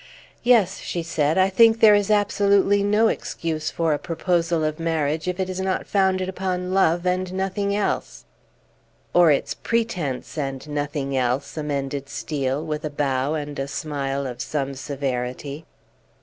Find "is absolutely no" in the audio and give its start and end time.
1.93-3.07